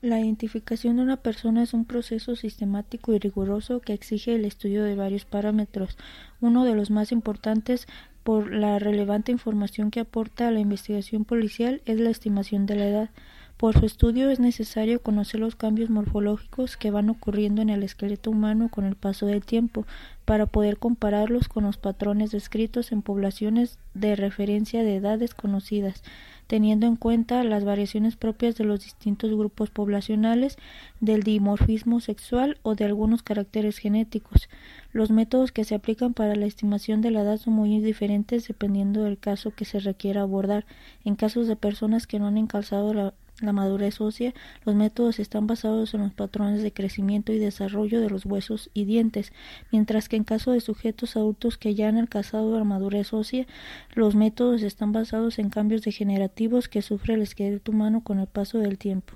[0.00, 4.84] La identificación de una persona es un proceso sistemático y riguroso que exige el estudio
[4.84, 5.98] de varios parámetros.
[6.40, 7.88] Uno de los más importantes
[8.22, 12.86] por la relevante información que aporta a la investigación policial es la estimación de la
[12.86, 13.10] edad.
[13.58, 18.30] Por su estudio es necesario conocer los cambios morfológicos que van ocurriendo en el esqueleto
[18.30, 19.84] humano con el paso del tiempo,
[20.24, 26.02] para poder compararlos con los patrones descritos en poblaciones de referencia de edades conocidas
[26.48, 30.56] teniendo en cuenta las variaciones propias de los distintos grupos poblacionales,
[30.98, 34.48] del dimorfismo sexual o de algunos caracteres genéticos.
[34.92, 39.04] Los métodos que se aplican para la estimación de la edad son muy diferentes dependiendo
[39.04, 40.64] del caso que se requiera abordar.
[41.04, 44.34] En casos de personas que no han encalzado la la madurez ósea,
[44.64, 48.84] los métodos están basados en los patrones de crecimiento y desarrollo de los huesos y
[48.84, 49.32] dientes,
[49.70, 53.46] mientras que en caso de sujetos adultos que ya han alcanzado la madurez ósea,
[53.94, 58.58] los métodos están basados en cambios degenerativos que sufre el esqueleto humano con el paso
[58.58, 59.14] del tiempo.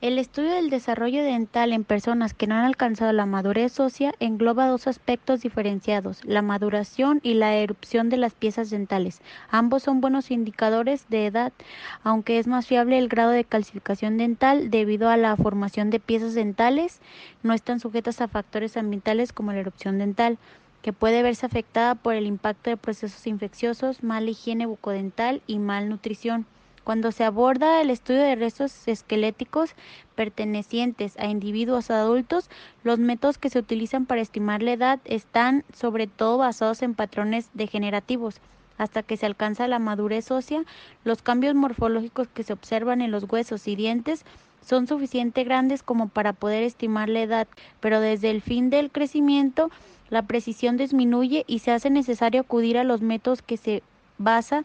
[0.00, 4.68] El estudio del desarrollo dental en personas que no han alcanzado la madurez ósea engloba
[4.68, 9.20] dos aspectos diferenciados, la maduración y la erupción de las piezas dentales.
[9.50, 11.52] Ambos son buenos indicadores de edad,
[12.04, 16.32] aunque es más fiable el grado de calcificación dental debido a la formación de piezas
[16.34, 17.00] dentales,
[17.42, 20.38] no están sujetas a factores ambientales como la erupción dental
[20.80, 26.46] que puede verse afectada por el impacto de procesos infecciosos, mala higiene bucodental y malnutrición.
[26.88, 29.74] Cuando se aborda el estudio de restos esqueléticos
[30.14, 32.48] pertenecientes a individuos adultos,
[32.82, 37.50] los métodos que se utilizan para estimar la edad están sobre todo basados en patrones
[37.52, 38.36] degenerativos.
[38.78, 40.62] Hasta que se alcanza la madurez ósea,
[41.04, 44.24] los cambios morfológicos que se observan en los huesos y dientes
[44.66, 47.48] son suficientemente grandes como para poder estimar la edad,
[47.80, 49.70] pero desde el fin del crecimiento
[50.08, 53.82] la precisión disminuye y se hace necesario acudir a los métodos que se
[54.16, 54.64] basan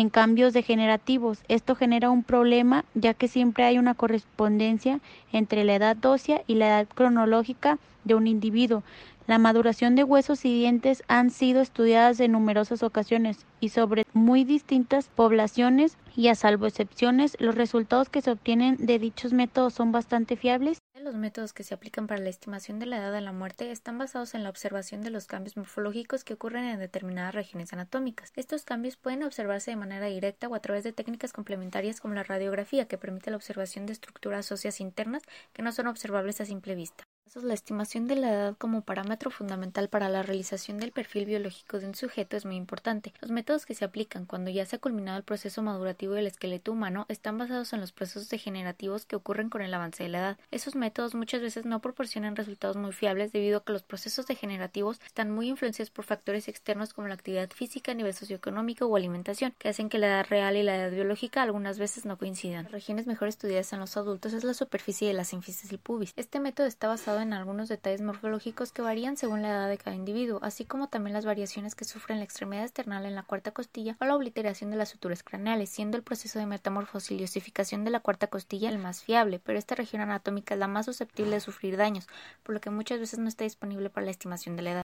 [0.00, 1.38] en cambios degenerativos.
[1.46, 4.98] Esto genera un problema ya que siempre hay una correspondencia
[5.32, 8.82] entre la edad ósea y la edad cronológica de un individuo.
[9.26, 14.44] La maduración de huesos y dientes han sido estudiadas en numerosas ocasiones y sobre muy
[14.44, 19.92] distintas poblaciones y a salvo excepciones, los resultados que se obtienen de dichos métodos son
[19.92, 20.76] bastante fiables.
[21.02, 23.96] Los métodos que se aplican para la estimación de la edad de la muerte están
[23.96, 28.30] basados en la observación de los cambios morfológicos que ocurren en determinadas regiones anatómicas.
[28.36, 32.24] Estos cambios pueden observarse de manera directa o a través de técnicas complementarias como la
[32.24, 35.22] radiografía, que permite la observación de estructuras óseas internas
[35.54, 37.04] que no son observables a simple vista.
[37.42, 41.86] La estimación de la edad como parámetro fundamental para la realización del perfil biológico de
[41.88, 43.12] un sujeto es muy importante.
[43.20, 46.70] Los métodos que se aplican cuando ya se ha culminado el proceso madurativo del esqueleto
[46.70, 50.38] humano están basados en los procesos degenerativos que ocurren con el avance de la edad.
[50.52, 55.00] Esos métodos muchas veces no proporcionan resultados muy fiables debido a que los procesos degenerativos
[55.04, 59.70] están muy influenciados por factores externos como la actividad física nivel socioeconómico o alimentación, que
[59.70, 62.64] hacen que la edad real y la edad biológica algunas veces no coincidan.
[62.64, 66.12] Las regiones mejor estudiadas en los adultos es la superficie de la sínfisis del pubis.
[66.16, 69.96] Este método está basado en algunos detalles morfológicos que varían según la edad de cada
[69.96, 73.96] individuo, así como también las variaciones que sufren la extremidad external en la cuarta costilla
[74.00, 77.90] o la obliteración de las suturas craneales, siendo el proceso de metamorfosis y osificación de
[77.90, 81.40] la cuarta costilla el más fiable, pero esta región anatómica es la más susceptible de
[81.40, 82.06] sufrir daños,
[82.42, 84.83] por lo que muchas veces no está disponible para la estimación de la edad.